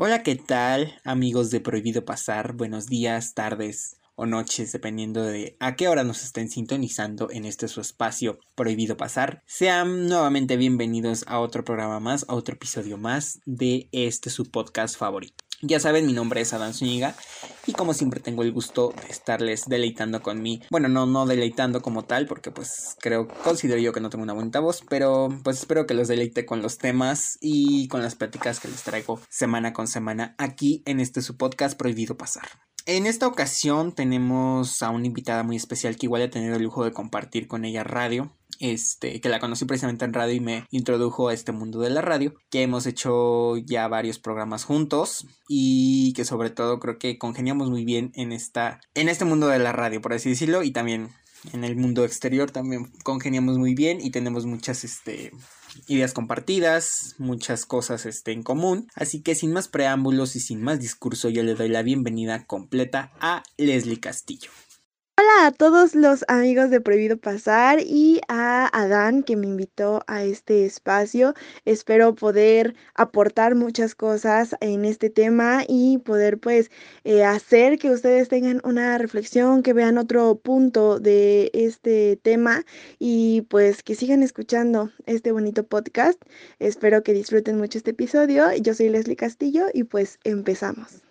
[0.00, 2.52] Hola, ¿qué tal amigos de Prohibido Pasar?
[2.52, 7.66] Buenos días, tardes o noches, dependiendo de a qué hora nos estén sintonizando en este
[7.66, 9.42] su espacio Prohibido Pasar.
[9.44, 14.96] Sean nuevamente bienvenidos a otro programa más, a otro episodio más de este su podcast
[14.96, 15.47] favorito.
[15.60, 17.16] Ya saben, mi nombre es Adán Zúñiga
[17.66, 20.62] y como siempre tengo el gusto de estarles deleitando con mí.
[20.70, 24.34] Bueno, no, no deleitando como tal, porque pues creo, considero yo que no tengo una
[24.34, 28.60] bonita voz, pero pues espero que los deleite con los temas y con las pláticas
[28.60, 32.48] que les traigo semana con semana aquí en este su podcast Prohibido Pasar.
[32.86, 36.84] En esta ocasión tenemos a una invitada muy especial que igual he tenido el lujo
[36.84, 41.28] de compartir con ella radio este, que la conocí precisamente en radio y me introdujo
[41.28, 46.24] a este mundo de la radio, que hemos hecho ya varios programas juntos y que
[46.24, 50.00] sobre todo creo que congeniamos muy bien en esta, en este mundo de la radio,
[50.00, 51.10] por así decirlo, y también
[51.52, 55.32] en el mundo exterior también congeniamos muy bien y tenemos muchas, este,
[55.86, 58.88] ideas compartidas, muchas cosas este, en común.
[58.94, 63.12] Así que sin más preámbulos y sin más discurso, yo le doy la bienvenida completa
[63.20, 64.50] a Leslie Castillo.
[65.20, 70.22] Hola a todos los amigos de Prohibido Pasar y a Adán que me invitó a
[70.22, 71.34] este espacio.
[71.64, 76.70] Espero poder aportar muchas cosas en este tema y poder pues
[77.02, 82.64] eh, hacer que ustedes tengan una reflexión, que vean otro punto de este tema
[83.00, 86.22] y pues que sigan escuchando este bonito podcast.
[86.60, 88.54] Espero que disfruten mucho este episodio.
[88.54, 91.07] Yo soy Leslie Castillo y pues empezamos.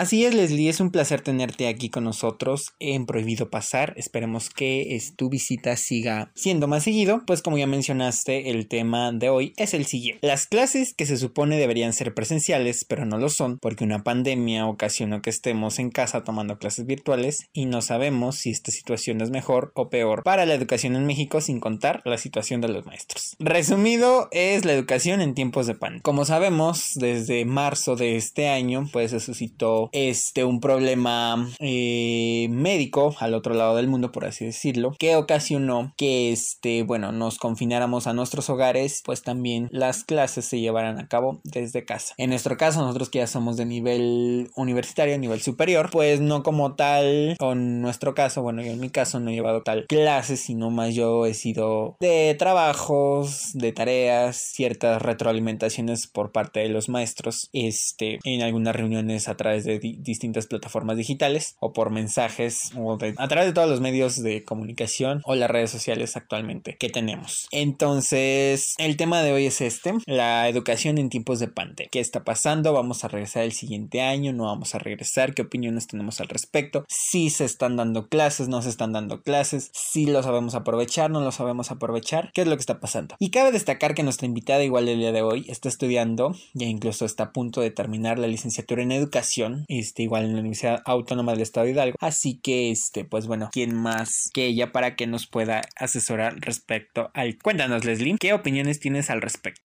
[0.00, 3.92] Así es, Leslie, es un placer tenerte aquí con nosotros en Prohibido Pasar.
[3.98, 9.28] Esperemos que tu visita siga siendo más seguido, pues como ya mencionaste, el tema de
[9.28, 10.26] hoy es el siguiente.
[10.26, 14.66] Las clases que se supone deberían ser presenciales, pero no lo son, porque una pandemia
[14.66, 19.28] ocasionó que estemos en casa tomando clases virtuales y no sabemos si esta situación es
[19.28, 23.36] mejor o peor para la educación en México sin contar la situación de los maestros.
[23.38, 26.00] Resumido, es la educación en tiempos de pan.
[26.00, 33.14] Como sabemos, desde marzo de este año, pues se suscitó este, un problema eh, médico
[33.18, 38.06] al otro lado del mundo, por así decirlo, que ocasionó que, este, bueno, nos confináramos
[38.06, 42.14] a nuestros hogares, pues también las clases se llevaran a cabo desde casa.
[42.16, 46.74] En nuestro caso, nosotros que ya somos de nivel universitario, nivel superior, pues no como
[46.74, 50.40] tal, o en nuestro caso, bueno, yo en mi caso no he llevado tal clases,
[50.40, 56.88] sino más yo he sido de trabajos, de tareas, ciertas retroalimentaciones por parte de los
[56.88, 62.98] maestros, este, en algunas reuniones a través de distintas plataformas digitales o por mensajes o
[63.16, 67.46] a través de todos los medios de comunicación o las redes sociales actualmente que tenemos.
[67.52, 71.88] Entonces, el tema de hoy es este, la educación en tiempos de pandemia.
[71.90, 72.72] ¿Qué está pasando?
[72.72, 74.32] ¿Vamos a regresar el siguiente año?
[74.32, 75.34] ¿No vamos a regresar?
[75.34, 76.84] ¿Qué opiniones tenemos al respecto?
[76.88, 81.20] Si se están dando clases, no se están dando clases, si lo sabemos aprovechar, no
[81.20, 83.16] lo sabemos aprovechar, ¿qué es lo que está pasando?
[83.18, 87.04] Y cabe destacar que nuestra invitada igual el día de hoy está estudiando, ya incluso
[87.04, 91.32] está a punto de terminar la licenciatura en educación este, igual en la Universidad Autónoma
[91.32, 91.96] del Estado de Hidalgo.
[92.00, 97.10] Así que, este, pues bueno, ¿quién más que ella para que nos pueda asesorar respecto
[97.14, 97.38] al...
[97.38, 99.60] Cuéntanos, Leslie, ¿qué opiniones tienes al respecto?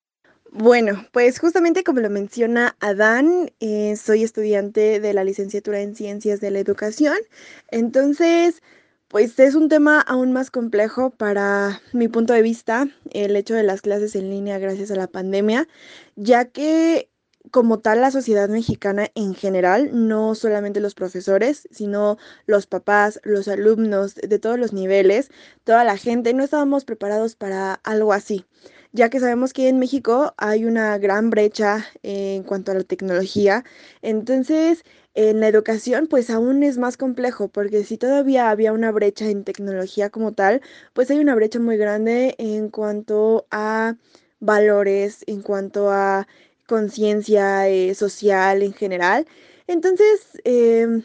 [0.52, 6.40] Bueno, pues justamente como lo menciona Adán, eh, soy estudiante de la licenciatura en Ciencias
[6.40, 7.18] de la Educación.
[7.72, 8.62] Entonces,
[9.10, 13.64] pues es un tema aún más complejo para mi punto de vista, el hecho de
[13.64, 15.68] las clases en línea gracias a la pandemia,
[16.16, 17.10] ya que
[17.56, 22.18] como tal la sociedad mexicana en general, no solamente los profesores, sino
[22.48, 25.32] los papás, los alumnos de todos los niveles,
[25.64, 28.44] toda la gente, no estábamos preparados para algo así,
[28.92, 33.64] ya que sabemos que en México hay una gran brecha en cuanto a la tecnología,
[34.02, 34.84] entonces
[35.14, 39.46] en la educación pues aún es más complejo, porque si todavía había una brecha en
[39.46, 40.60] tecnología como tal,
[40.92, 43.96] pues hay una brecha muy grande en cuanto a
[44.42, 46.28] valores, en cuanto a
[46.68, 49.28] conciencia eh, social en general.
[49.68, 51.04] Entonces, em,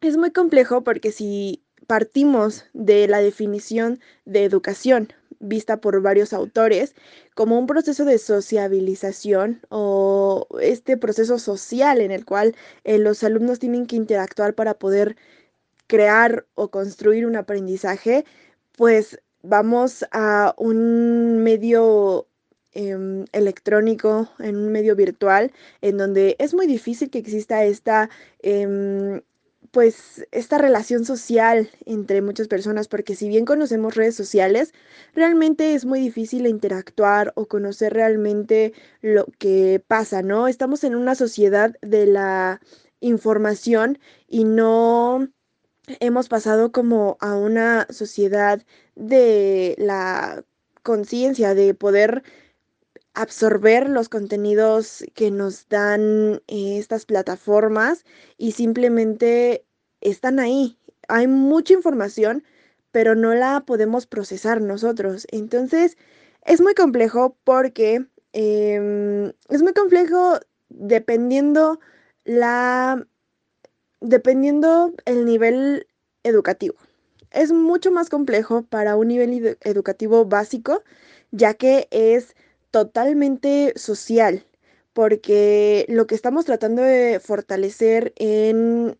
[0.00, 6.94] es muy complejo porque si partimos de la definición de educación vista por varios autores
[7.34, 13.58] como un proceso de sociabilización o este proceso social en el cual eh, los alumnos
[13.58, 15.16] tienen que interactuar para poder
[15.86, 18.24] crear o construir un aprendizaje,
[18.76, 22.26] pues vamos a un medio
[22.78, 25.50] Em, electrónico, en un medio virtual,
[25.80, 28.10] en donde es muy difícil que exista esta,
[28.42, 29.22] em,
[29.70, 34.74] pues, esta relación social entre muchas personas, porque si bien conocemos redes sociales,
[35.14, 40.46] realmente es muy difícil interactuar o conocer realmente lo que pasa, ¿no?
[40.46, 42.60] Estamos en una sociedad de la
[43.00, 43.98] información
[44.28, 45.28] y no
[46.00, 48.62] hemos pasado como a una sociedad
[48.96, 50.44] de la
[50.82, 52.22] conciencia, de poder
[53.16, 58.04] absorber los contenidos que nos dan eh, estas plataformas
[58.36, 59.64] y simplemente
[60.02, 60.78] están ahí.
[61.08, 62.44] Hay mucha información,
[62.92, 65.26] pero no la podemos procesar nosotros.
[65.32, 65.96] Entonces,
[66.44, 70.38] es muy complejo porque em, es muy complejo
[70.68, 71.80] dependiendo
[72.24, 73.06] la
[74.02, 75.86] dependiendo el nivel
[76.22, 76.76] educativo.
[77.30, 80.82] Es mucho más complejo para un nivel educativo básico,
[81.30, 82.35] ya que es
[82.76, 84.44] totalmente social,
[84.92, 88.98] porque lo que estamos tratando de fortalecer en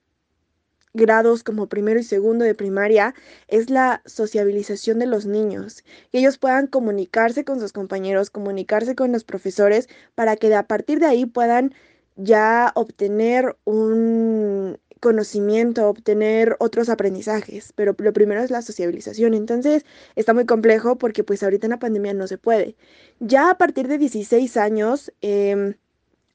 [0.94, 3.14] grados como primero y segundo de primaria
[3.49, 9.12] es la sociabilización de los niños, que ellos puedan comunicarse con sus compañeros, comunicarse con
[9.12, 11.75] los profesores, para que a partir de ahí puedan
[12.17, 19.34] ya obtener un conocimiento, obtener otros aprendizajes, pero lo primero es la sociabilización.
[19.34, 19.84] Entonces
[20.14, 22.76] está muy complejo porque pues ahorita en la pandemia no se puede.
[23.20, 25.75] Ya a partir de 16 años em,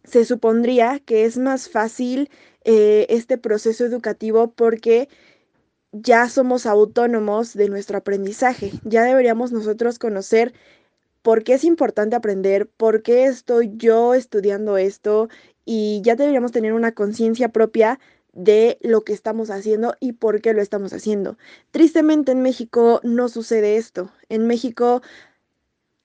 [0.03, 2.29] se supondría que es más fácil
[2.63, 5.09] eh, este proceso educativo porque
[5.91, 8.71] ya somos autónomos de nuestro aprendizaje.
[8.83, 10.53] Ya deberíamos nosotros conocer
[11.21, 15.29] por qué es importante aprender, por qué estoy yo estudiando esto
[15.65, 17.99] y ya deberíamos tener una conciencia propia
[18.33, 21.37] de lo que estamos haciendo y por qué lo estamos haciendo.
[21.71, 24.11] Tristemente en México no sucede esto.
[24.29, 25.01] En México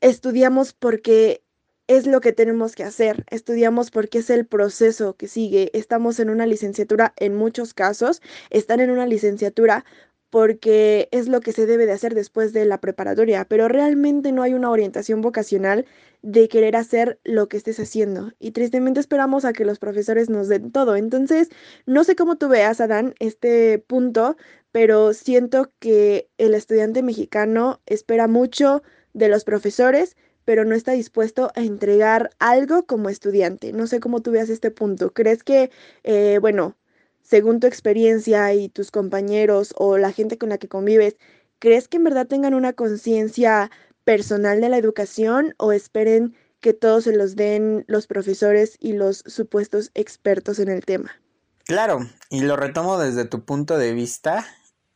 [0.00, 1.42] estudiamos porque
[1.86, 3.24] es lo que tenemos que hacer.
[3.30, 5.70] Estudiamos porque es el proceso que sigue.
[5.72, 9.84] Estamos en una licenciatura, en muchos casos, están en una licenciatura
[10.36, 14.42] porque es lo que se debe de hacer después de la preparatoria, pero realmente no
[14.42, 15.86] hay una orientación vocacional
[16.20, 18.32] de querer hacer lo que estés haciendo.
[18.38, 20.94] Y tristemente esperamos a que los profesores nos den todo.
[20.94, 21.48] Entonces,
[21.86, 24.36] no sé cómo tú veas, Adán, este punto,
[24.72, 28.82] pero siento que el estudiante mexicano espera mucho
[29.14, 33.72] de los profesores, pero no está dispuesto a entregar algo como estudiante.
[33.72, 35.14] No sé cómo tú veas este punto.
[35.14, 35.70] ¿Crees que,
[36.04, 36.76] eh, bueno,
[37.26, 41.16] según tu experiencia y tus compañeros o la gente con la que convives,
[41.58, 43.70] ¿crees que en verdad tengan una conciencia
[44.04, 49.24] personal de la educación o esperen que todos se los den los profesores y los
[49.26, 51.10] supuestos expertos en el tema?
[51.64, 51.98] Claro,
[52.30, 54.46] y lo retomo desde tu punto de vista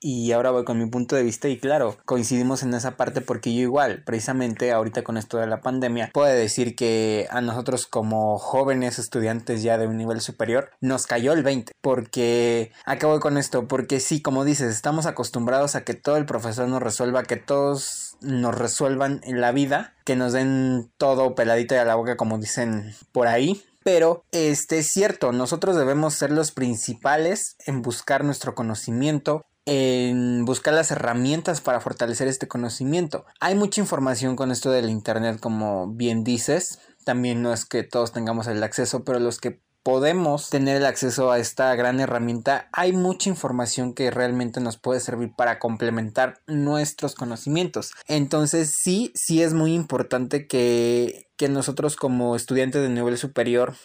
[0.00, 3.54] y ahora voy con mi punto de vista y claro, coincidimos en esa parte porque
[3.54, 8.38] yo igual, precisamente ahorita con esto de la pandemia, puedo decir que a nosotros como
[8.38, 13.68] jóvenes estudiantes ya de un nivel superior nos cayó el 20 porque acabo con esto
[13.68, 18.16] porque sí, como dices, estamos acostumbrados a que todo el profesor nos resuelva, que todos
[18.22, 22.94] nos resuelvan en la vida, que nos den todo peladito a la boca como dicen
[23.12, 29.46] por ahí, pero este es cierto, nosotros debemos ser los principales en buscar nuestro conocimiento,
[29.72, 33.24] en buscar las herramientas para fortalecer este conocimiento.
[33.38, 36.80] Hay mucha información con esto del Internet, como bien dices.
[37.04, 41.30] También no es que todos tengamos el acceso, pero los que podemos tener el acceso
[41.30, 47.14] a esta gran herramienta, hay mucha información que realmente nos puede servir para complementar nuestros
[47.14, 47.92] conocimientos.
[48.08, 53.76] Entonces sí, sí es muy importante que, que nosotros como estudiantes de nivel superior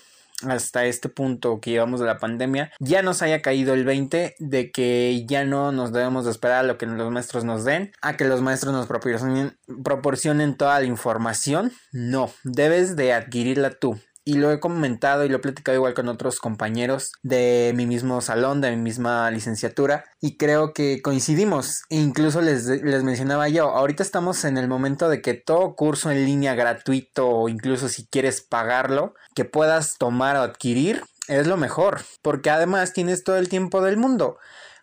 [0.44, 4.72] hasta este punto que llevamos de la pandemia, ya nos haya caído el 20 de
[4.72, 8.18] que ya no nos debemos de esperar a lo que los maestros nos den, a
[8.18, 11.72] que los maestros nos proporcionen, proporcionen toda la información.
[11.92, 16.10] No, debes de adquirirla tú y lo he comentado y lo he platicado igual con
[16.10, 21.84] otros compañeros de mi mismo salón, de mi misma licenciatura y creo que coincidimos.
[21.90, 26.26] incluso les, les mencionaba yo, ahorita estamos en el momento de que todo curso en
[26.26, 32.02] línea gratuito o incluso si quieres pagarlo, que puedas tomar o adquirir, es lo mejor,
[32.24, 34.38] porque además tienes todo el tiempo del mundo,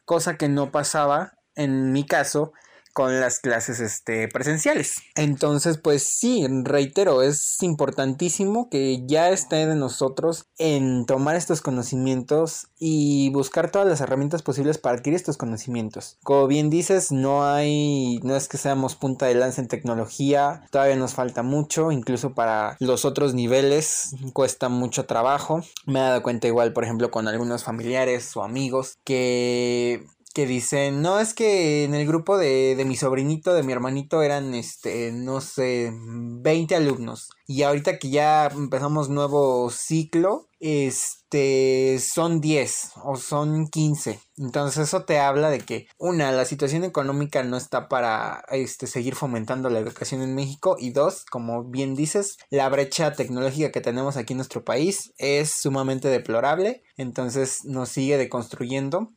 [0.05, 2.53] cosa que no pasaba en mi caso
[2.93, 4.95] con las clases este, presenciales.
[5.15, 12.69] Entonces, pues sí, reitero, es importantísimo que ya esté de nosotros en tomar estos conocimientos
[12.79, 16.19] y buscar todas las herramientas posibles para adquirir estos conocimientos.
[16.23, 20.97] Como bien dices, no hay, no es que seamos punta de lanza en tecnología, todavía
[20.97, 25.63] nos falta mucho, incluso para los otros niveles cuesta mucho trabajo.
[25.87, 31.03] Me he dado cuenta igual, por ejemplo, con algunos familiares o amigos que que dicen,
[31.03, 35.13] no, es que en el grupo de, de, mi sobrinito, de mi hermanito, eran, este,
[35.13, 37.29] no sé, 20 alumnos.
[37.47, 44.21] Y ahorita que ya empezamos nuevo ciclo, este, son 10 o son 15.
[44.37, 49.15] Entonces eso te habla de que, una, la situación económica no está para, este, seguir
[49.15, 50.77] fomentando la educación en México.
[50.79, 55.51] Y dos, como bien dices, la brecha tecnológica que tenemos aquí en nuestro país es
[55.51, 56.83] sumamente deplorable.
[56.97, 59.13] Entonces nos sigue deconstruyendo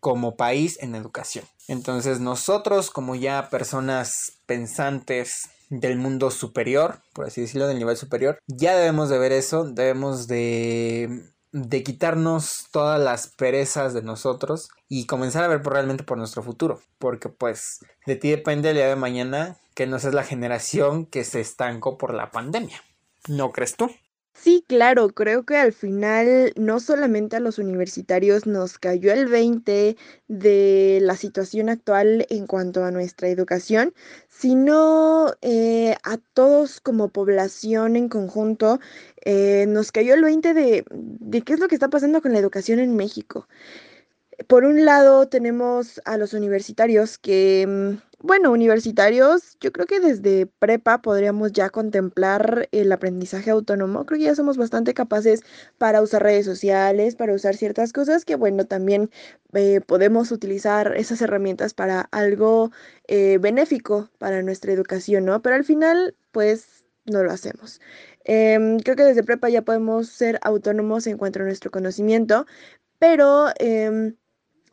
[0.00, 1.44] como país en educación.
[1.68, 8.38] Entonces nosotros como ya personas pensantes del mundo superior, por así decirlo, del nivel superior.
[8.46, 15.06] Ya debemos de ver eso, debemos de de quitarnos todas las perezas de nosotros y
[15.06, 16.80] comenzar a ver realmente por nuestro futuro.
[16.98, 21.24] Porque pues de ti depende el día de mañana que no seas la generación que
[21.24, 22.82] se estancó por la pandemia.
[23.28, 23.90] ¿No crees tú?
[24.42, 29.96] Sí, claro, creo que al final no solamente a los universitarios nos cayó el 20
[30.28, 33.92] de la situación actual en cuanto a nuestra educación,
[34.28, 38.80] sino eh, a todos como población en conjunto
[39.26, 42.38] eh, nos cayó el 20 de, de qué es lo que está pasando con la
[42.38, 43.46] educación en México.
[44.48, 50.44] Por un lado tenemos a los universitarios que mm, bueno, universitarios, yo creo que desde
[50.46, 54.04] prepa podríamos ya contemplar el aprendizaje autónomo.
[54.04, 55.42] Creo que ya somos bastante capaces
[55.78, 59.10] para usar redes sociales, para usar ciertas cosas que, bueno, también
[59.54, 62.70] eh, podemos utilizar esas herramientas para algo
[63.08, 65.40] eh, benéfico para nuestra educación, ¿no?
[65.40, 67.80] Pero al final, pues, no lo hacemos.
[68.24, 72.46] Em, creo que desde prepa ya podemos ser autónomos en cuanto a nuestro conocimiento,
[72.98, 73.48] pero...
[73.58, 74.14] Em,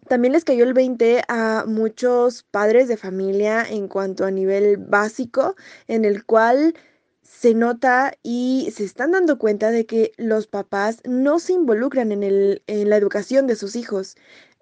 [0.07, 5.55] también les cayó el 20 a muchos padres de familia en cuanto a nivel básico,
[5.87, 6.73] en el cual
[7.21, 12.23] se nota y se están dando cuenta de que los papás no se involucran en,
[12.23, 14.15] el, en la educación de sus hijos.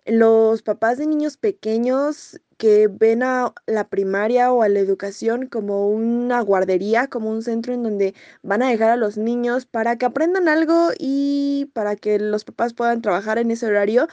[0.05, 5.89] Los papás de niños pequeños que ven a la primaria o a la educación como
[5.89, 10.05] una guardería, como un centro en donde van a dejar a los niños para que
[10.05, 14.07] aprendan algo y para que los papás puedan trabajar en ese horario,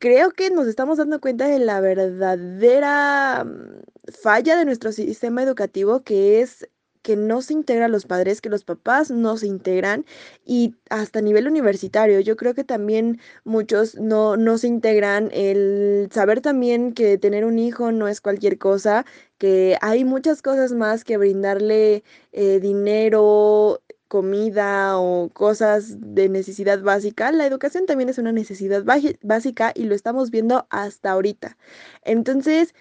[0.00, 3.82] creo que nos estamos dando cuenta de la verdadera mm,
[4.22, 6.68] falla de nuestro sistema educativo, que es
[7.02, 10.04] que no se integran los padres, que los papás no se integran
[10.44, 12.20] y hasta nivel universitario.
[12.20, 15.30] Yo creo que también muchos no, no se integran.
[15.32, 19.06] El saber también que tener un hijo no es cualquier cosa,
[19.38, 23.80] que hay muchas cosas más que brindarle eh, dinero,
[24.10, 28.82] comida o cosas de necesidad básica, la educación también es una necesidad
[29.22, 31.56] básica y lo estamos viendo hasta ahorita.
[32.02, 32.74] Entonces,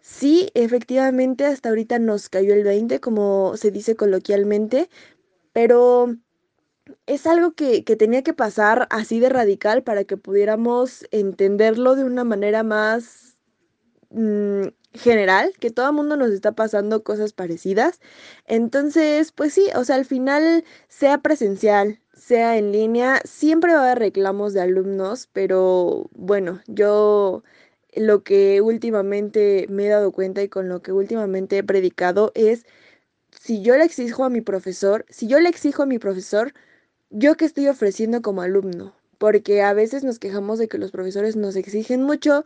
[0.00, 4.88] sí, efectivamente, hasta ahorita nos cayó el 20, como se dice coloquialmente,
[5.52, 6.14] pero
[7.06, 12.22] es algo que, tenía que pasar así de radical para que pudiéramos entenderlo de una
[12.22, 13.36] manera más
[14.10, 18.00] mm, general, que todo el mundo nos está pasando cosas parecidas.
[18.46, 23.84] Entonces, pues sí, o sea, al final, sea presencial, sea en línea, siempre va a
[23.84, 27.42] haber reclamos de alumnos, pero bueno, yo
[27.94, 32.66] lo que últimamente me he dado cuenta y con lo que últimamente he predicado es,
[33.40, 36.52] si yo le exijo a mi profesor, si yo le exijo a mi profesor,
[37.10, 41.36] yo que estoy ofreciendo como alumno, porque a veces nos quejamos de que los profesores
[41.36, 42.44] nos exigen mucho,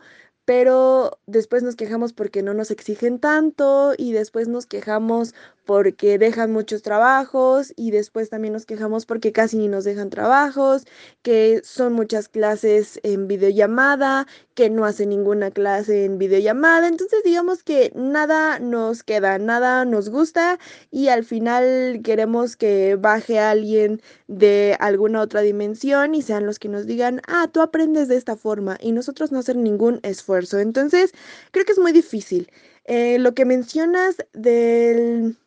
[0.51, 5.33] pero después nos quejamos porque no nos exigen tanto y después nos quejamos
[5.65, 10.85] porque dejan muchos trabajos y después también nos quejamos porque casi ni nos dejan trabajos,
[11.21, 16.87] que son muchas clases en videollamada, que no hacen ninguna clase en videollamada.
[16.87, 20.59] Entonces digamos que nada nos queda, nada nos gusta
[20.91, 26.69] y al final queremos que baje alguien de alguna otra dimensión y sean los que
[26.69, 30.59] nos digan, ah, tú aprendes de esta forma y nosotros no hacer ningún esfuerzo.
[30.59, 31.13] Entonces
[31.51, 32.49] creo que es muy difícil.
[32.85, 35.37] Eh, lo que mencionas del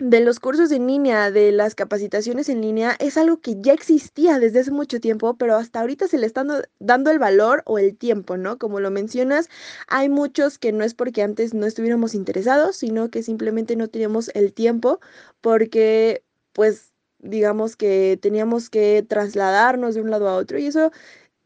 [0.00, 4.38] de los cursos en línea, de las capacitaciones en línea, es algo que ya existía
[4.38, 6.44] desde hace mucho tiempo, pero hasta ahorita se le está
[6.78, 8.58] dando el valor o el tiempo, ¿no?
[8.58, 9.48] Como lo mencionas,
[9.88, 14.30] hay muchos que no es porque antes no estuviéramos interesados, sino que simplemente no teníamos
[14.34, 15.00] el tiempo
[15.42, 20.90] porque, pues, digamos que teníamos que trasladarnos de un lado a otro y eso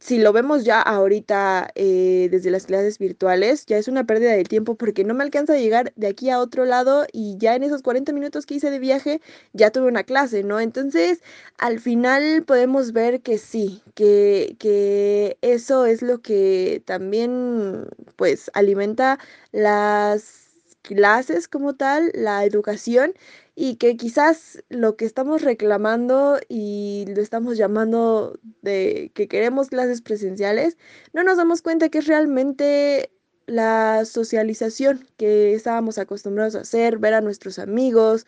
[0.04, 4.44] si lo vemos ya ahorita eh, desde las clases virtuales, ya es una pérdida de
[4.44, 7.62] tiempo porque no me alcanza a llegar de aquí a otro lado y ya en
[7.62, 9.22] esos 40 minutos que hice de viaje
[9.54, 10.60] ya tuve una clase, ¿no?
[10.60, 11.22] Entonces,
[11.56, 19.18] al final podemos ver que sí, que, que eso es lo que también pues alimenta
[19.52, 20.50] las
[20.82, 23.14] clases como tal, la educación
[23.54, 30.02] y que quizás lo que estamos reclamando y lo estamos llamando de que queremos clases
[30.02, 30.76] presenciales,
[31.12, 33.12] no nos damos cuenta que es realmente
[33.46, 38.26] la socialización que estábamos acostumbrados a hacer, ver a nuestros amigos,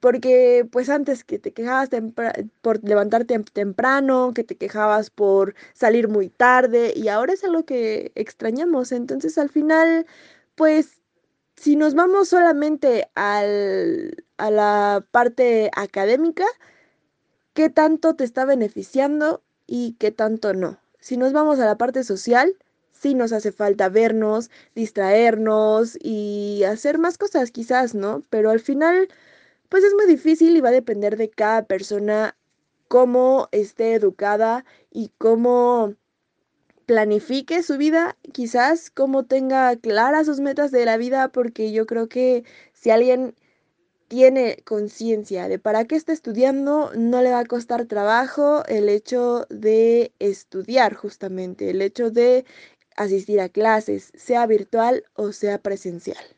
[0.00, 1.90] porque pues antes que te quejabas
[2.62, 8.12] por levantarte temprano, que te quejabas por salir muy tarde y ahora es algo que
[8.14, 10.06] extrañamos, entonces al final
[10.54, 11.00] pues
[11.56, 16.44] si nos vamos solamente al, a la parte académica,
[17.54, 20.78] qué tanto te está beneficiando y qué tanto no.
[21.00, 22.56] Si nos vamos a la parte social,
[22.92, 28.22] sí nos hace falta vernos, distraernos y hacer más cosas quizás, ¿no?
[28.30, 29.08] Pero al final,
[29.68, 32.36] pues es muy difícil y va a depender de cada persona
[32.88, 35.94] cómo esté educada y cómo
[36.86, 42.08] planifique su vida, quizás cómo tenga claras sus metas de la vida, porque yo creo
[42.08, 43.34] que si alguien
[44.08, 49.46] tiene conciencia de para qué está estudiando, no le va a costar trabajo el hecho
[49.50, 52.44] de estudiar justamente, el hecho de
[52.96, 56.35] asistir a clases, sea virtual o sea presencial.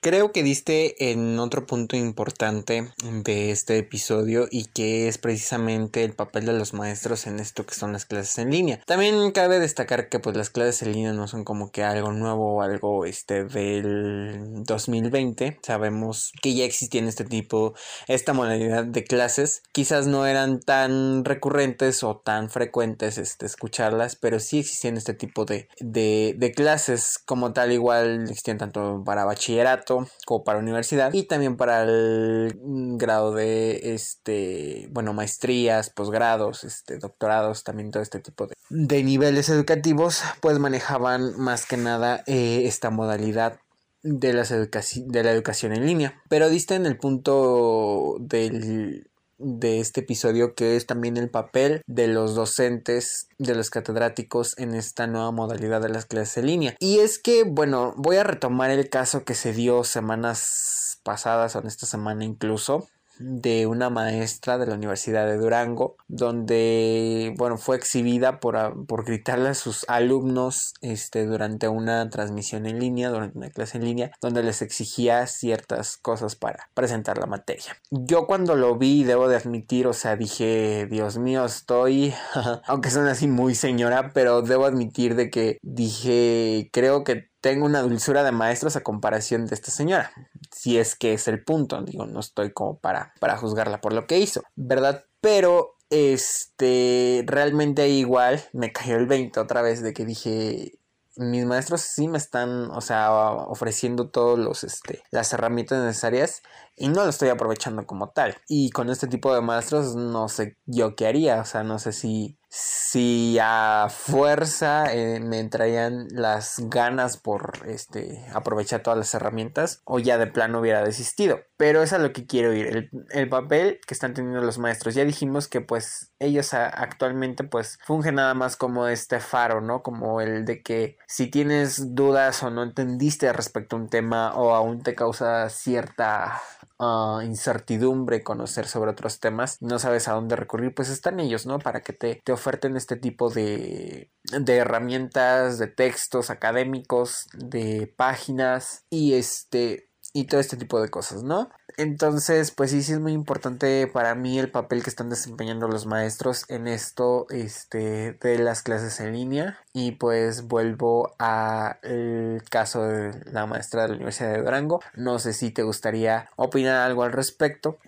[0.00, 2.92] Creo que diste en otro punto importante
[3.24, 7.74] de este episodio y que es precisamente el papel de los maestros en esto que
[7.74, 8.80] son las clases en línea.
[8.86, 12.54] También cabe destacar que pues las clases en línea no son como que algo nuevo
[12.54, 15.58] o algo este del 2020.
[15.62, 17.74] Sabemos que ya existían este tipo,
[18.06, 19.62] esta modalidad de clases.
[19.72, 25.44] Quizás no eran tan recurrentes o tan frecuentes este, escucharlas, pero sí existían este tipo
[25.44, 29.87] de, de, de clases como tal igual existían tanto para bachillerato
[30.26, 32.58] como para universidad y también para el
[32.96, 39.48] grado de este bueno maestrías posgrados este doctorados también todo este tipo de, de niveles
[39.48, 43.60] educativos pues manejaban más que nada eh, esta modalidad
[44.02, 46.22] de, las de la educación en línea.
[46.28, 52.08] Pero diste en el punto del de este episodio que es también el papel de
[52.08, 56.76] los docentes, de los catedráticos en esta nueva modalidad de las clases en línea.
[56.80, 61.60] Y es que, bueno, voy a retomar el caso que se dio semanas pasadas o
[61.60, 67.76] en esta semana incluso de una maestra de la Universidad de Durango, donde, bueno, fue
[67.76, 73.50] exhibida por, por gritarle a sus alumnos este, durante una transmisión en línea, durante una
[73.50, 77.76] clase en línea, donde les exigía ciertas cosas para presentar la materia.
[77.90, 82.14] Yo cuando lo vi, debo de admitir, o sea, dije, Dios mío, estoy,
[82.66, 87.82] aunque son así muy señora, pero debo admitir de que dije, creo que tengo una
[87.82, 90.10] dulzura de maestros a comparación de esta señora.
[90.58, 94.08] Si es que es el punto, digo, no estoy como para, para juzgarla por lo
[94.08, 95.04] que hizo, ¿verdad?
[95.20, 100.72] Pero este, realmente igual me cayó el 20 otra vez de que dije,
[101.16, 106.42] mis maestros sí me están, o sea, ofreciendo todos los, este, las herramientas necesarias
[106.78, 108.36] y no lo estoy aprovechando como tal.
[108.48, 111.92] Y con este tipo de maestros no sé yo qué haría, o sea, no sé
[111.92, 119.82] si si a fuerza eh, me entrarían las ganas por este aprovechar todas las herramientas
[119.84, 121.40] o ya de plano hubiera desistido.
[121.58, 122.66] Pero es a lo que quiero ir.
[122.68, 124.94] El, el papel que están teniendo los maestros.
[124.94, 130.20] Ya dijimos que pues ellos actualmente pues fungen nada más como este faro no como
[130.20, 134.82] el de que si tienes dudas o no entendiste respecto a un tema o aún
[134.82, 136.40] te causa cierta
[136.78, 141.58] uh, incertidumbre conocer sobre otros temas no sabes a dónde recurrir pues están ellos no
[141.58, 148.84] para que te, te oferten este tipo de, de herramientas, de textos académicos, de páginas.
[148.90, 149.87] Y este
[150.18, 151.48] y todo este tipo de cosas, ¿no?
[151.76, 155.86] Entonces, pues sí, sí es muy importante para mí el papel que están desempeñando los
[155.86, 159.60] maestros en esto, este, de las clases en línea.
[159.72, 164.80] Y pues vuelvo al caso de la maestra de la Universidad de Durango.
[164.96, 167.78] No sé si te gustaría opinar algo al respecto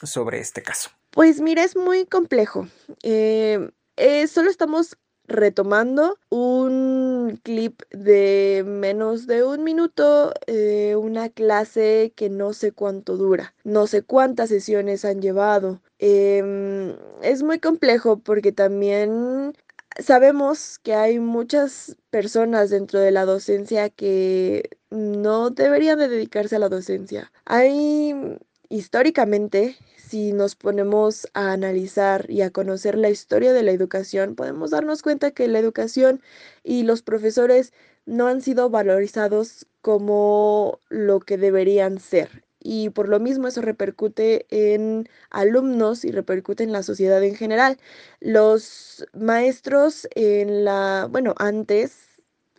[0.00, 0.90] sobre este caso.
[1.10, 2.68] Pues mira, es muy complejo.
[3.02, 12.12] Eh, eh, solo estamos retomando un clip de menos de un minuto, eh, una clase
[12.16, 15.80] que no sé cuánto dura, no sé cuántas sesiones han llevado.
[15.98, 19.54] Em, es muy complejo porque también
[19.98, 26.58] sabemos que hay muchas personas dentro de la docencia que no deberían de dedicarse a
[26.58, 27.32] la docencia.
[27.46, 28.38] Hay
[28.74, 34.72] históricamente si nos ponemos a analizar y a conocer la historia de la educación, podemos
[34.72, 36.20] darnos cuenta que la educación
[36.64, 37.72] y los profesores
[38.04, 42.44] no han sido valorizados como lo que deberían ser.
[42.58, 47.78] Y por lo mismo eso repercute en alumnos y repercute en la sociedad en general.
[48.20, 51.96] Los maestros en la, bueno, antes,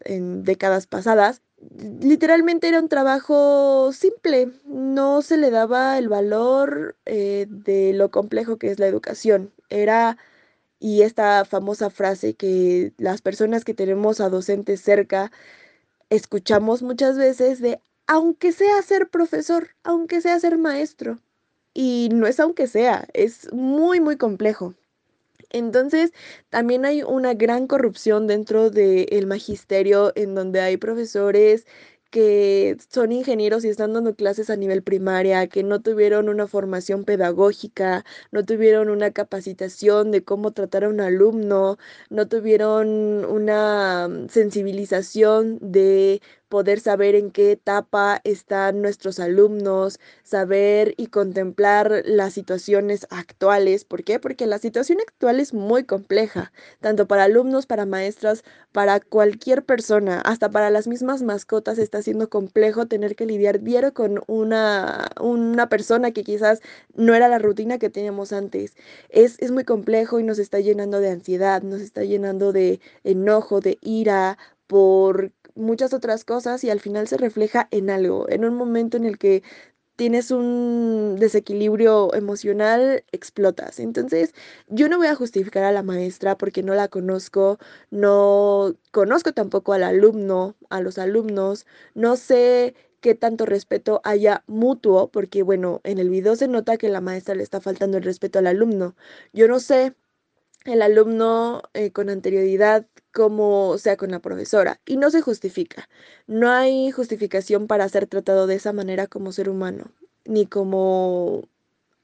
[0.06, 1.41] en décadas pasadas,
[2.01, 8.58] literalmente era un trabajo simple, no se le daba el valor eh, de lo complejo
[8.58, 9.51] que es la educación.
[9.69, 10.17] Era,
[10.80, 15.32] y esta famosa frase que las personas que tenemos a docentes cerca
[16.10, 21.19] escuchamos muchas veces de, aunque sea ser profesor, aunque sea ser maestro.
[21.73, 24.75] Y no es aunque sea, es muy, muy complejo.
[25.49, 26.12] Entonces,
[26.49, 31.65] también hay una gran corrupción dentro del magisterio en donde hay profesores
[32.12, 37.03] que son ingenieros y están dando clases a nivel primaria, que no tuvieron una formación
[37.03, 41.77] pedagógica, no tuvieron una capacitación de cómo tratar a un alumno,
[42.10, 51.08] no tuvieron una sensibilización de poder saber en qué etapa están nuestros alumnos, saber y
[51.08, 53.86] contemplar las situaciones actuales.
[53.86, 54.19] ¿Por qué?
[54.19, 60.21] Porque la situación actual es muy compleja, tanto para alumnos, para maestras, para cualquier persona,
[60.21, 65.69] hasta para las mismas mascotas está siendo complejo tener que lidiar diario con una, una
[65.69, 66.62] persona que quizás
[66.93, 68.73] no era la rutina que teníamos antes.
[69.10, 73.62] Es, es muy complejo y nos está llenando de ansiedad, nos está llenando de enojo,
[73.62, 78.56] de ira por muchas otras cosas y al final se refleja en algo, en un
[78.56, 79.44] momento en el que
[79.96, 83.80] tienes un desequilibrio emocional, explotas.
[83.80, 84.34] Entonces,
[84.68, 87.58] yo no voy a justificar a la maestra porque no la conozco,
[87.91, 95.10] no conozco tampoco al alumno, a los alumnos, no sé qué tanto respeto haya mutuo,
[95.12, 98.39] porque bueno, en el video se nota que la maestra le está faltando el respeto
[98.39, 98.96] al alumno.
[99.34, 99.96] Yo no sé
[100.65, 105.89] el alumno eh, con anterioridad como sea con la profesora y no se justifica.
[106.28, 109.91] No hay justificación para ser tratado de esa manera como ser humano,
[110.25, 111.43] ni como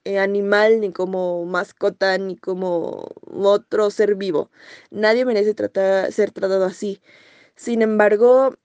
[0.06, 4.52] eh, animal, ni como mascota, ni como otro ser vivo.
[4.92, 5.56] Nadie merece
[6.12, 7.02] ser tratado así.
[7.56, 8.56] Sin embargo,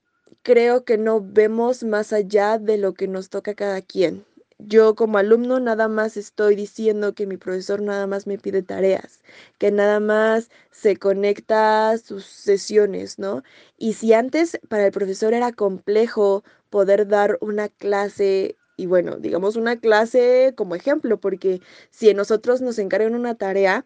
[0.43, 4.25] creo que no vemos más allá de lo que nos toca a cada quien.
[4.59, 9.21] Yo como alumno nada más estoy diciendo que mi profesor nada más me pide tareas,
[9.59, 13.43] que nada más se conecta sus sesiones, ¿no?
[13.77, 19.55] Y si antes para el profesor era complejo poder dar una clase y bueno, digamos
[19.55, 23.85] una clase como ejemplo, porque si nosotros nos encargan una tarea,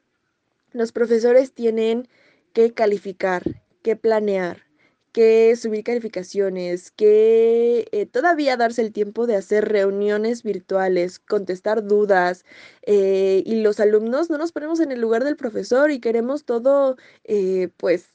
[0.73, 2.07] los profesores tienen
[2.53, 3.43] que calificar,
[3.84, 4.63] que planear,
[5.12, 12.45] que subir calificaciones, que eh, todavía darse el tiempo de hacer reuniones virtuales, contestar dudas
[12.84, 16.97] eh, y los alumnos no nos ponemos en el lugar del profesor y queremos todo
[17.24, 18.13] eh, pues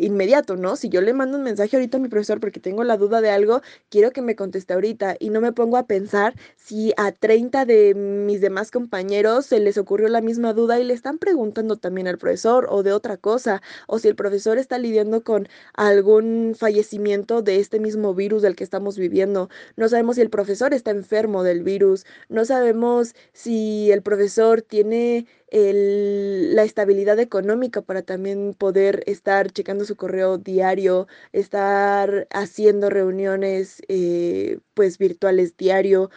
[0.00, 0.76] inmediato, ¿no?
[0.76, 3.30] Si yo le mando un mensaje ahorita a mi profesor porque tengo la duda de
[3.30, 7.64] algo, quiero que me conteste ahorita y no me pongo a pensar si a 30
[7.64, 12.08] de mis demás compañeros se les ocurrió la misma duda y le están preguntando también
[12.08, 17.42] al profesor o de otra cosa, o si el profesor está lidiando con algún fallecimiento
[17.42, 19.48] de este mismo virus del que estamos viviendo.
[19.76, 25.26] No sabemos si el profesor está enfermo del virus, no sabemos si el profesor tiene
[25.52, 34.58] la estabilidad económica para también poder estar checando su correo diario, estar haciendo reuniones eh,
[34.74, 36.10] pues virtuales diario.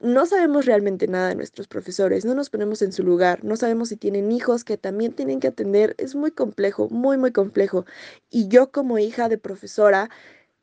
[0.00, 3.90] No sabemos realmente nada de nuestros profesores, no nos ponemos en su lugar, no sabemos
[3.90, 7.84] si tienen hijos que también tienen que atender, es muy complejo, muy, muy complejo.
[8.30, 10.08] Y yo como hija de profesora,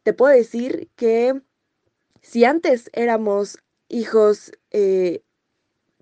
[0.04, 1.42] te puedo decir que
[2.22, 3.60] si antes éramos
[3.90, 5.25] hijos eh,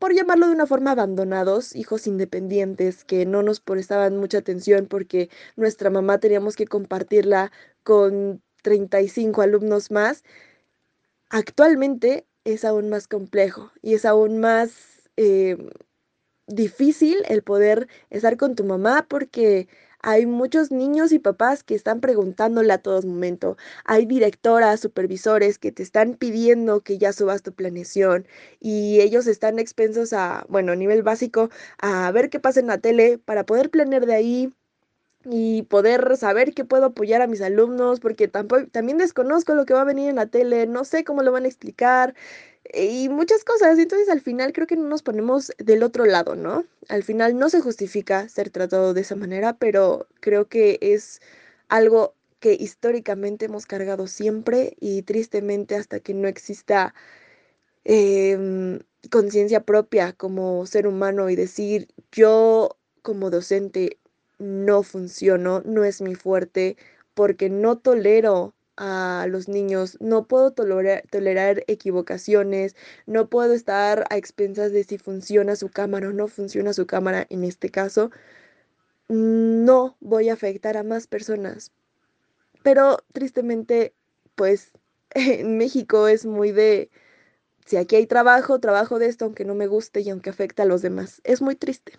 [0.04, 5.30] por llamarlo de una forma, abandonados, hijos independientes que no nos prestaban mucha atención porque
[5.56, 10.26] nuestra mamá teníamos que compartirla con 35 alumnos más,
[11.30, 14.74] actualmente es aún más complejo y es aún más
[15.16, 15.56] eh,
[16.48, 19.70] difícil el poder estar con tu mamá porque
[20.04, 23.58] hay muchos niños y papás que están preguntándole a todo momento.
[23.86, 28.28] Hay directoras, supervisores que te están pidiendo que ya subas tu planeación
[28.60, 32.78] y ellos están expensos a, bueno, a nivel básico, a ver qué pasa en la
[32.80, 34.54] tele para poder planear de ahí
[35.26, 39.74] y poder saber qué puedo apoyar a mis alumnos, porque tampoco, también desconozco lo que
[39.74, 42.14] va a venir en la tele, no sé cómo lo van a explicar
[42.72, 43.78] y muchas cosas.
[43.80, 46.66] Entonces al final creo que no nos ponemos del otro lado, ¿no?
[46.90, 51.22] Al final no se justifica ser tratado de esa manera, pero creo que es
[51.70, 56.94] algo que históricamente hemos cargado siempre y tristemente hasta que no exista
[57.86, 58.80] em,
[59.12, 64.00] conciencia propia como ser humano y decir yo como docente
[64.40, 66.78] no funciono, no es mi fuerte,
[67.14, 74.72] porque no tolero a los niños, no puedo tolerar, equivocaciones, no puedo estar a expensas
[74.72, 78.12] de si funciona su cámara o no funciona su cámara en este caso,
[79.10, 81.72] no voy a afectar a más personas.
[82.64, 83.94] Pero tristemente,
[84.36, 84.72] pues
[85.12, 86.90] en México es muy de,
[87.66, 90.66] si aquí hay trabajo, trabajo de esto aunque no me guste y aunque afecte a
[90.66, 91.22] los demás.
[91.24, 91.94] Es muy triste.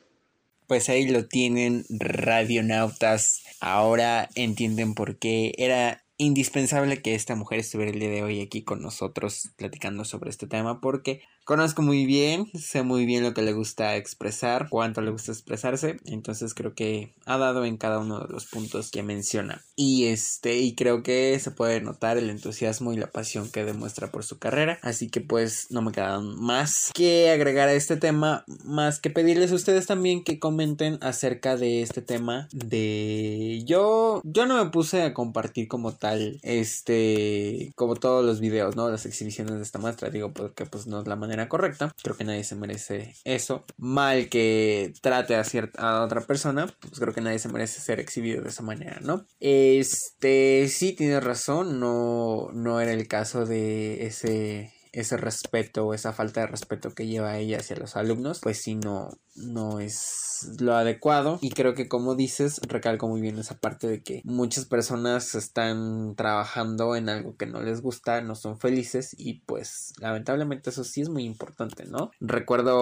[0.67, 3.43] Pues ahí lo tienen, radionautas.
[3.61, 8.63] Ahora entienden por qué era indispensable que esta mujer estuviera el día de hoy aquí
[8.63, 13.43] con nosotros platicando sobre este tema porque conozco muy bien, sé muy bien lo que
[13.43, 18.21] le gusta expresar, cuánto le gusta expresarse, entonces creo que ha dado en cada uno
[18.21, 19.63] de los puntos que menciona.
[19.77, 24.11] Y este, y creo que se puede notar el entusiasmo y la pasión que demuestra
[24.11, 28.45] por su carrera, así que pues no me queda más que agregar a este tema,
[28.65, 34.47] más que pedirles a ustedes también que comenten acerca de este tema de yo yo
[34.47, 38.89] no me puse a compartir como tal este como todos los videos, ¿no?
[38.91, 41.93] Las exhibiciones de esta maestra, digo porque pues no es la manera correcta.
[42.03, 43.65] Creo que nadie se merece eso.
[43.77, 48.01] Mal que trate a, cierta, a otra persona, pues creo que nadie se merece ser
[48.01, 49.27] exhibido de esa manera, ¿no?
[49.41, 56.13] Este, sí, tienes razón, no, no era el caso de ese ese respeto o esa
[56.13, 60.25] falta de respeto que lleva ella hacia los alumnos, pues sí no, no es
[60.59, 61.39] lo adecuado.
[61.41, 66.15] Y creo que como dices, recalco muy bien esa parte de que muchas personas están
[66.17, 71.01] trabajando en algo que no les gusta, no son felices y pues lamentablemente eso sí
[71.01, 72.11] es muy importante, ¿no?
[72.21, 72.73] Recuerdo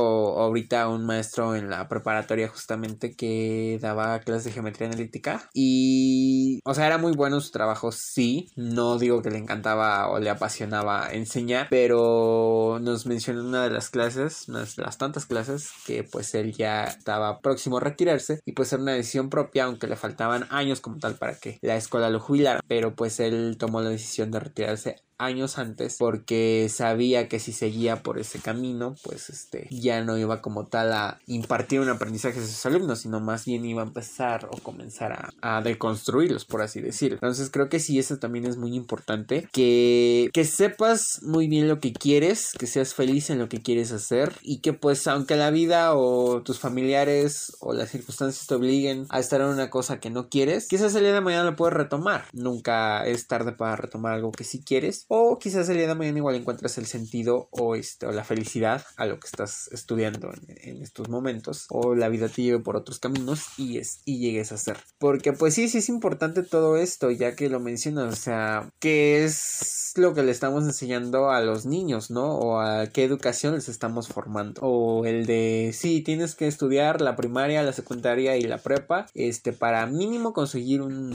[0.40, 6.60] ahorita a un maestro en la preparatoria justamente que daba clases de geometría analítica y,
[6.64, 10.30] o sea, era muy bueno su trabajo, sí, no digo que le encantaba o le
[10.30, 15.70] apasionaba enseñar, pero nos mencionó en una de las clases, una de las tantas clases,
[15.86, 19.86] que pues él ya estaba próximo a retirarse y pues era una decisión propia, aunque
[19.86, 23.80] le faltaban años como tal para que la escuela lo jubilara, pero pues él tomó
[23.80, 29.30] la decisión de retirarse años antes porque sabía que si seguía por ese camino pues
[29.30, 33.44] este ya no iba como tal a impartir un aprendizaje a sus alumnos sino más
[33.44, 37.16] bien iba a empezar o comenzar a, a deconstruirlos por así decirlo.
[37.16, 41.80] Entonces creo que sí eso también es muy importante que, que sepas muy bien lo
[41.80, 45.50] que quieres que seas feliz en lo que quieres hacer y que pues aunque la
[45.50, 50.10] vida o tus familiares o las circunstancias te obliguen a estar en una cosa que
[50.10, 52.24] no quieres quizás el día de mañana lo puedes retomar.
[52.32, 56.16] Nunca es tarde para retomar algo que sí quieres o quizás el día de mañana
[56.16, 60.82] igual encuentras el sentido o, este, o la felicidad a lo que estás estudiando en,
[60.82, 61.66] estos momentos.
[61.68, 64.78] O la vida te lleve por otros caminos y, es, y llegues a ser.
[64.96, 68.10] Porque pues sí, sí es importante todo esto, ya que lo mencionas.
[68.10, 72.34] O sea, ¿qué es lo que le estamos enseñando a los niños, no?
[72.34, 74.62] O a qué educación les estamos formando.
[74.62, 79.52] O el de, sí, tienes que estudiar la primaria, la secundaria y la prepa, este,
[79.52, 81.12] para mínimo conseguir un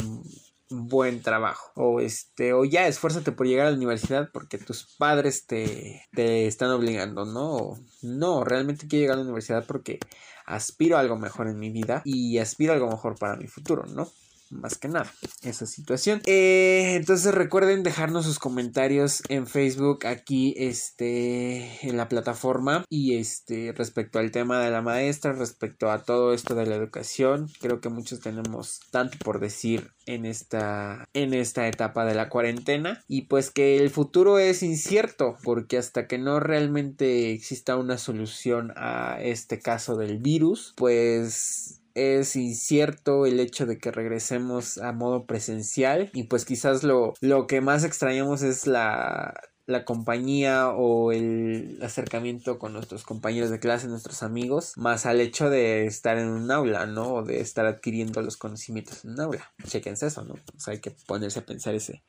[0.69, 1.71] buen trabajo.
[1.75, 6.47] O este o ya esfuérzate por llegar a la universidad porque tus padres te, te
[6.47, 9.99] están obligando no no realmente quiero llegar a la universidad porque
[10.45, 13.85] aspiro a algo mejor en mi vida y aspiro a algo mejor para mi futuro
[13.85, 14.09] no
[14.51, 15.11] más que nada
[15.43, 16.21] esa situación.
[16.25, 23.73] Eh, entonces recuerden dejarnos sus comentarios en Facebook aquí este en la plataforma y este
[23.75, 27.89] respecto al tema de la maestra respecto a todo esto de la educación creo que
[27.89, 33.51] muchos tenemos tanto por decir en esta en esta etapa de la cuarentena y pues
[33.51, 39.59] que el futuro es incierto porque hasta que no realmente exista una solución a este
[39.59, 46.23] caso del virus pues es incierto el hecho de que regresemos a modo presencial y
[46.23, 49.33] pues quizás lo, lo que más extrañamos es la,
[49.67, 55.49] la compañía o el acercamiento con nuestros compañeros de clase, nuestros amigos, más al hecho
[55.49, 57.15] de estar en un aula, ¿no?
[57.15, 59.51] O de estar adquiriendo los conocimientos en un aula.
[59.65, 60.35] Chequense eso, ¿no?
[60.35, 62.01] O sea, hay que ponerse a pensar ese,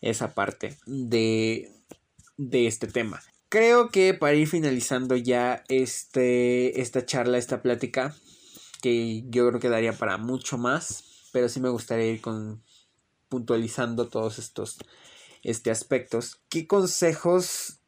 [0.00, 1.72] esa parte de,
[2.36, 3.20] de este tema.
[3.48, 8.14] Creo que para ir finalizando ya este, esta charla, esta plática,
[8.82, 12.62] que yo creo que daría para mucho más, pero sí me gustaría ir con
[13.30, 14.76] puntualizando todos estos
[15.42, 16.42] este, aspectos.
[16.50, 17.78] ¿Qué consejos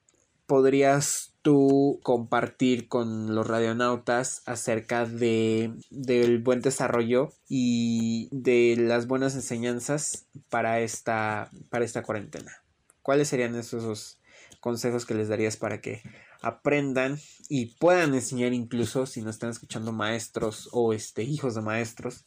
[0.47, 9.35] podrías tú compartir con los radionautas acerca de del buen desarrollo y de las buenas
[9.35, 12.63] enseñanzas para esta para esta cuarentena?
[13.03, 14.19] ¿Cuáles serían esos
[14.61, 16.03] consejos que les darías para que
[16.45, 22.27] aprendan y puedan enseñar incluso si nos están escuchando maestros o este hijos de maestros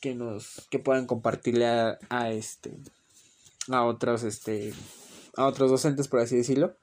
[0.00, 2.72] que nos que puedan compartirle a, este
[3.68, 4.72] a otros este
[5.36, 6.76] a otros docentes por así decirlo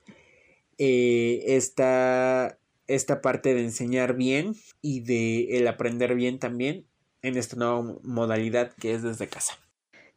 [0.77, 6.85] eh, esta esta parte de enseñar bien y de el aprender bien también
[7.23, 9.57] en esta nueva modalidad que es desde casa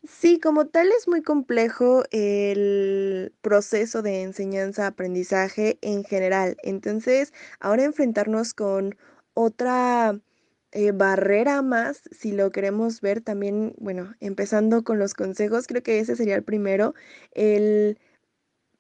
[0.09, 6.57] Sí, como tal es muy complejo el proceso de enseñanza-aprendizaje en general.
[6.63, 8.97] Entonces, ahora enfrentarnos con
[9.35, 10.21] otra
[10.73, 15.99] eh, barrera más, si lo queremos ver también, bueno, empezando con los consejos, creo que
[15.99, 16.95] ese sería el primero,
[17.33, 17.99] el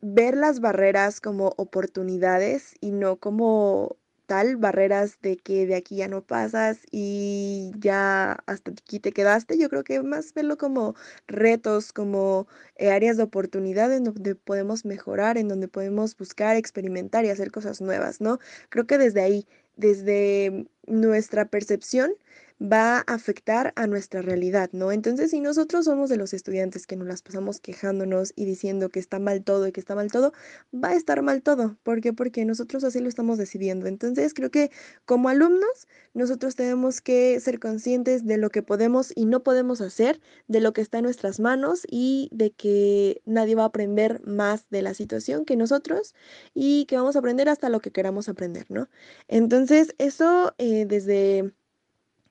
[0.00, 6.08] ver las barreras como oportunidades y no como tal, barreras de que de aquí ya
[6.08, 9.58] no pasas y ya hasta aquí te quedaste.
[9.58, 10.94] Yo creo que más verlo como
[11.28, 17.24] retos, como eh, áreas de oportunidad en donde podemos mejorar, en donde podemos buscar, experimentar
[17.24, 18.38] y hacer cosas nuevas, ¿no?
[18.68, 22.12] Creo que desde ahí, desde nuestra percepción,
[22.60, 24.90] va a afectar a nuestra realidad, ¿no?
[24.92, 28.98] Entonces, si nosotros somos de los estudiantes que nos las pasamos quejándonos y diciendo que
[28.98, 30.32] está mal todo y que está mal todo,
[30.72, 31.76] va a estar mal todo.
[31.82, 32.12] ¿Por qué?
[32.12, 33.86] Porque nosotros así lo estamos decidiendo.
[33.86, 34.70] Entonces, creo que
[35.04, 40.20] como alumnos, nosotros tenemos que ser conscientes de lo que podemos y no podemos hacer,
[40.48, 44.66] de lo que está en nuestras manos y de que nadie va a aprender más
[44.70, 46.14] de la situación que nosotros
[46.54, 48.88] y que vamos a aprender hasta lo que queramos aprender, ¿no?
[49.28, 51.52] Entonces, eso eh, desde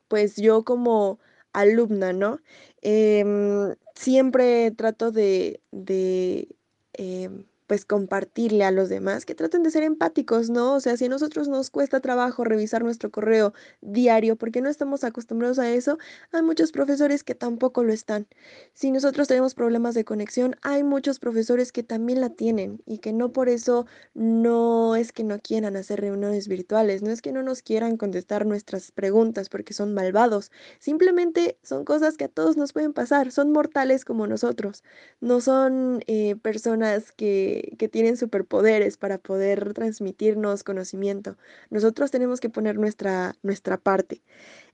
[0.08, 1.20] pues yo como
[1.54, 2.40] alumna, ¿no?
[2.82, 6.56] Em, siempre trato de, de
[6.94, 10.74] em, pues compartirle a los demás, que traten de ser empáticos, ¿no?
[10.76, 15.04] O sea, si a nosotros nos cuesta trabajo revisar nuestro correo diario porque no estamos
[15.04, 15.98] acostumbrados a eso,
[16.32, 18.28] hay muchos profesores que tampoco lo están.
[18.74, 23.14] Si nosotros tenemos problemas de conexión, hay muchos profesores que también la tienen y que
[23.14, 27.44] no por eso no es que no quieran hacer reuniones virtuales, no es que no
[27.44, 32.74] nos quieran contestar nuestras preguntas porque son malvados, simplemente son cosas que a todos nos
[32.74, 34.84] pueden pasar, son mortales como nosotros,
[35.22, 41.38] no son eh, personas que que, tienen superpoderes para poder transmitirnos conocimiento.
[41.70, 44.22] Nosotros tenemos que poner nuestra, nuestra parte.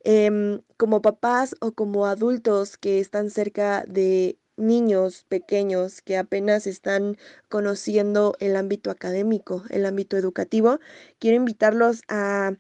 [0.04, 7.18] Em, como papás o como adultos que están cerca de niños pequeños que apenas están
[7.50, 10.80] conociendo el ámbito académico, el ámbito educativo,
[11.20, 12.54] quiero invitarlos a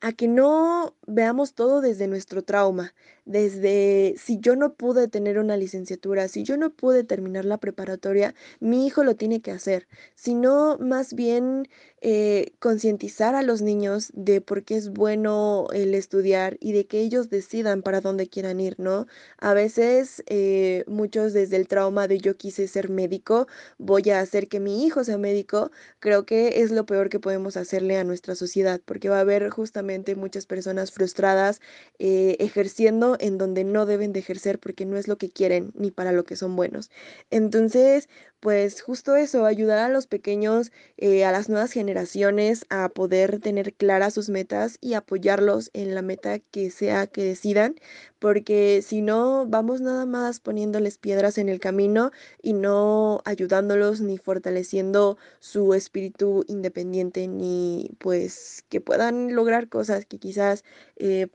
[0.00, 5.56] a que no veamos todo desde nuestro trauma, desde si yo no pude tener una
[5.56, 10.78] licenciatura, si yo no pude terminar la preparatoria, mi hijo lo tiene que hacer, sino
[10.78, 11.68] más bien
[12.02, 17.00] eh, concientizar a los niños de por qué es bueno el estudiar y de que
[17.00, 19.06] ellos decidan para dónde quieran ir, ¿no?
[19.38, 23.46] A veces eh, muchos desde el trauma de yo quise ser médico,
[23.78, 27.56] voy a hacer que mi hijo sea médico, creo que es lo peor que podemos
[27.56, 31.60] hacerle a nuestra sociedad, porque va a haber justamente muchas personas frustradas
[31.98, 35.90] eh, ejerciendo en donde no deben de ejercer porque no es lo que quieren ni
[35.90, 36.90] para lo que son buenos.
[37.30, 38.08] Entonces,
[38.40, 43.74] pues justo eso, ayudar a los pequeños, eh, a las nuevas generaciones a poder tener
[43.74, 47.74] claras sus metas y apoyarlos en la meta que sea que decidan,
[48.18, 54.18] porque si no, vamos nada más poniéndoles piedras en el camino y no ayudándolos ni
[54.18, 60.64] fortaleciendo su espíritu independiente, ni pues que puedan lograr cosas que quizás
[60.96, 61.28] eh,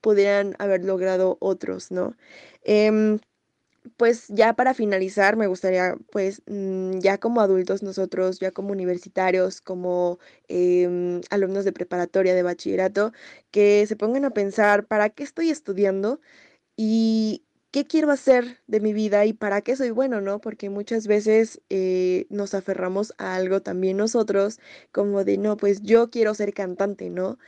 [0.00, 2.16] pudieran haber logrado otros, ¿no?
[2.64, 3.18] Em,
[3.96, 9.60] pues ya para finalizar, me gustaría, pues mm, ya como adultos nosotros, ya como universitarios,
[9.60, 13.12] como em, alumnos de preparatoria, de bachillerato,
[13.50, 16.20] que se pongan a pensar, ¿para qué estoy estudiando?
[16.76, 20.40] Y qué quiero hacer de mi vida y para qué soy bueno, ¿no?
[20.40, 24.60] Porque muchas veces eh, nos aferramos a algo también nosotros,
[24.92, 27.38] como de, no, pues yo quiero ser cantante, ¿no?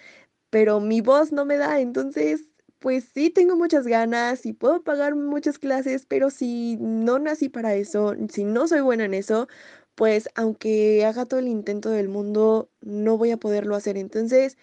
[0.52, 5.14] Pero mi voz no me da, entonces pues sí tengo muchas ganas y puedo pagar
[5.16, 9.48] muchas clases, pero si no nací para eso, si no soy buena en eso,
[9.94, 13.96] pues aunque haga todo el intento del mundo, no voy a poderlo hacer.
[13.96, 14.58] Entonces,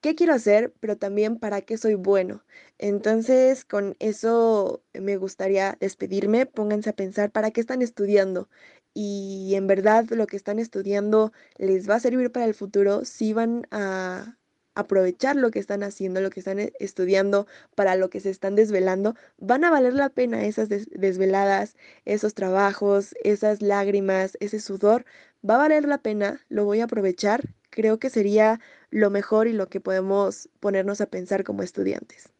[0.00, 0.74] ¿qué quiero hacer?
[0.80, 2.44] Pero también para qué soy bueno.
[2.78, 6.46] Entonces, con eso me gustaría despedirme.
[6.46, 8.48] Pónganse a pensar para qué están estudiando.
[8.94, 13.32] Y en verdad lo que están estudiando les va a servir para el futuro, si
[13.32, 14.38] van a
[14.74, 18.54] aprovechar lo que están haciendo, lo que están e, estudiando, para lo que se están
[18.56, 25.04] desvelando, van a valer la pena esas desveladas, esos trabajos, esas lágrimas, ese sudor,
[25.48, 29.52] va a valer la pena, lo voy a aprovechar, creo que sería lo mejor y
[29.52, 32.32] lo que podemos ponernos a pensar como estudiantes.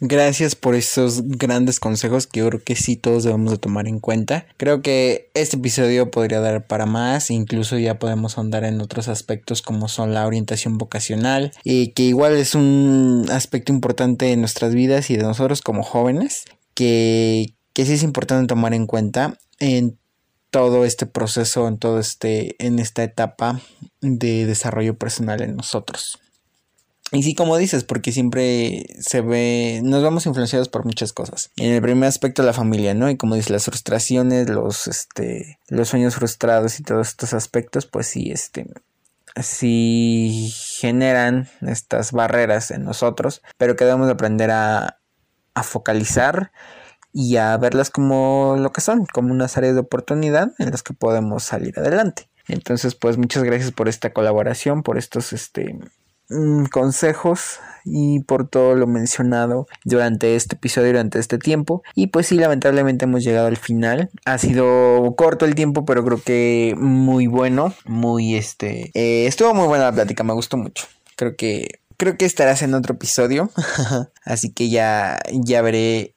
[0.00, 4.00] Gracias por esos grandes consejos que yo creo que sí todos debemos de tomar en
[4.00, 4.46] cuenta.
[4.56, 9.62] Creo que este episodio podría dar para más, incluso ya podemos ahondar en otros aspectos
[9.62, 15.10] como son la orientación vocacional y que igual es un aspecto importante en nuestras vidas
[15.10, 19.96] y de nosotros como jóvenes que, que sí es importante tomar en cuenta en
[20.50, 23.60] todo este proceso, en todo este, en esta etapa
[24.00, 26.20] de desarrollo personal en nosotros.
[27.14, 31.52] Y sí, como dices, porque siempre se ve, nos vamos influenciados por muchas cosas.
[31.56, 33.08] En el primer aspecto, la familia, ¿no?
[33.08, 38.08] Y como dices, las frustraciones, los, este, los sueños frustrados y todos estos aspectos, pues
[38.08, 38.66] sí, este,
[39.40, 44.98] sí generan estas barreras en nosotros, pero que debemos aprender a,
[45.54, 46.50] a focalizar
[47.12, 50.94] y a verlas como lo que son, como unas áreas de oportunidad en las que
[50.94, 52.28] podemos salir adelante.
[52.48, 55.78] Entonces, pues muchas gracias por esta colaboración, por estos este,
[56.28, 61.82] mm, consejos y por todo lo mencionado durante este episodio, durante este tiempo.
[61.94, 64.10] Y pues sí, lamentablemente hemos llegado al final.
[64.24, 68.90] Ha sido corto el tiempo, pero creo que muy bueno, muy este...
[68.94, 70.86] Eh, estuvo muy buena la plática, me gustó mucho.
[71.16, 71.80] Creo que...
[71.96, 73.50] Creo que estarás en otro episodio.
[74.24, 76.14] Así que ya, ya veré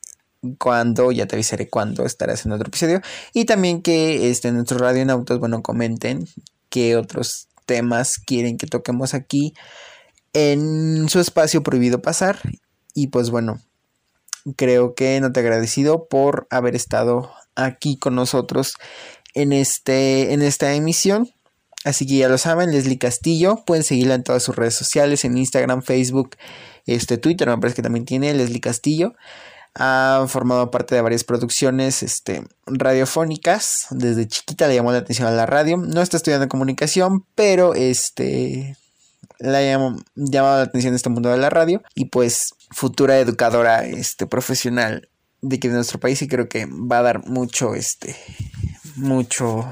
[0.58, 3.02] cuándo, ya te avisaré cuándo estarás en otro episodio.
[3.34, 6.26] Y también que este, nuestros radionautas, bueno, comenten
[6.70, 9.54] qué otros temas quieren que toquemos aquí
[10.34, 12.40] en su espacio prohibido pasar.
[12.94, 13.60] Y pues bueno,
[14.56, 18.74] creo que no te agradecido por haber estado aquí con nosotros
[19.34, 21.30] en, este, en esta emisión.
[21.84, 23.64] Así que ya lo saben, Leslie Castillo.
[23.66, 26.36] Pueden seguirla en todas sus redes sociales, en Instagram, Facebook,
[26.86, 29.14] este, Twitter, me parece que también tiene Leslie Castillo.
[29.76, 33.88] Ha formado parte de varias producciones este, radiofónicas.
[33.92, 35.78] Desde chiquita le llamó la atención a la radio.
[35.78, 38.76] No está estudiando comunicación, pero este,
[39.40, 39.80] le ha
[40.16, 41.82] llamado la atención este mundo de la radio.
[41.96, 45.10] Y pues futura educadora este, profesional
[45.42, 48.16] de que de nuestro país y creo que va a dar mucho, este,
[48.96, 49.66] mucho,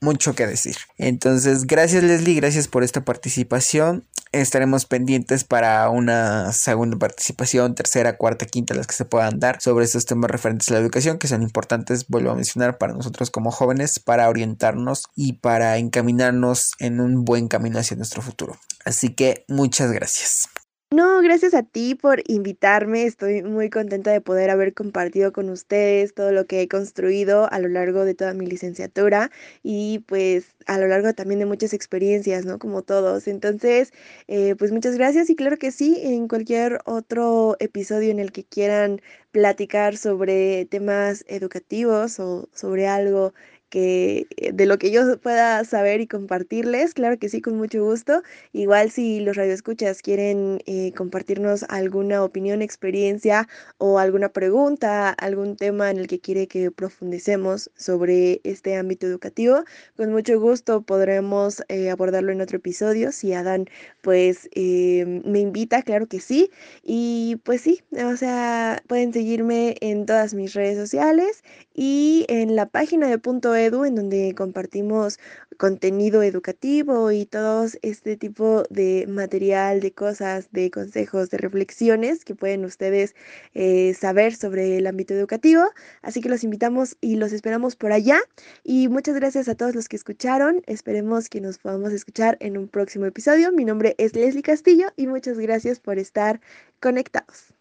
[0.00, 0.76] mucho que decir.
[0.96, 4.06] Entonces, gracias Leslie, gracias por esta participación.
[4.32, 9.84] Estaremos pendientes para una segunda participación, tercera, cuarta, quinta, las que se puedan dar sobre
[9.84, 13.50] estos temas referentes a la educación que son importantes, vuelvo a mencionar, para nosotros como
[13.50, 18.58] jóvenes, para orientarnos y para encaminarnos en un buen camino hacia nuestro futuro.
[18.86, 20.48] Así que muchas gracias.
[20.92, 23.04] No, gracias a ti por invitarme.
[23.04, 27.58] Estoy muy contenta de poder haber compartido con ustedes todo lo que he construido a
[27.60, 29.30] lo largo de toda mi licenciatura
[29.62, 32.58] y pues a lo largo también de muchas experiencias, ¿no?
[32.58, 33.26] Como todos.
[33.26, 33.90] Entonces,
[34.28, 38.44] eh, pues muchas gracias y claro que sí, en cualquier otro episodio en el que
[38.44, 43.32] quieran platicar sobre temas educativos o sobre algo
[43.72, 47.82] que eh, de lo que yo pueda saber y compartirles, claro que sí, con mucho
[47.82, 48.22] gusto.
[48.52, 53.48] Igual si los radioescuchas quieren eh, compartirnos alguna opinión, experiencia
[53.78, 59.64] o alguna pregunta, algún tema en el que quiere que profundicemos sobre este ámbito educativo,
[59.96, 63.10] con mucho gusto podremos eh, abordarlo en otro episodio.
[63.10, 63.66] Si Adán
[64.02, 66.50] pues me invita, claro que sí.
[66.82, 71.42] Y pues sí, o sea, pueden seguirme en todas mis redes sociales
[71.74, 75.20] y en la página de punto en donde compartimos
[75.56, 82.34] contenido educativo y todo este tipo de material, de cosas, de consejos, de reflexiones que
[82.34, 83.14] pueden ustedes
[83.54, 85.62] eh, saber sobre el ámbito educativo.
[86.02, 88.18] Así que los invitamos y los esperamos por allá.
[88.64, 90.62] Y muchas gracias a todos los que escucharon.
[90.66, 93.52] Esperemos que nos podamos escuchar en un próximo episodio.
[93.52, 96.40] Mi nombre es Leslie Castillo y muchas gracias por estar
[96.80, 97.54] conectados.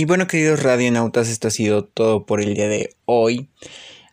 [0.00, 3.50] Y bueno, queridos radionautas, esto ha sido todo por el día de hoy.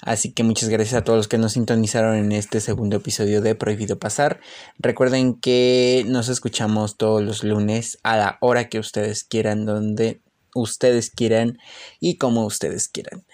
[0.01, 3.55] Así que muchas gracias a todos los que nos sintonizaron en este segundo episodio de
[3.55, 4.39] Prohibido Pasar.
[4.77, 10.21] Recuerden que nos escuchamos todos los lunes a la hora que ustedes quieran, donde
[10.53, 11.57] ustedes quieran
[11.99, 13.25] y como ustedes quieran.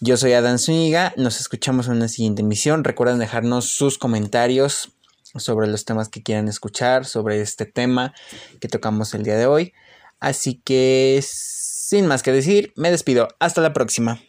[0.00, 2.84] Yo soy Adán Zúñiga, nos escuchamos en una siguiente emisión.
[2.84, 4.92] Recuerden dejarnos sus comentarios
[5.22, 8.14] sobre los temas que quieran escuchar, sobre este tema
[8.60, 9.72] que tocamos el día de hoy.
[10.20, 13.28] Así que sin más que decir, me despido.
[13.38, 14.20] Hasta la próxima.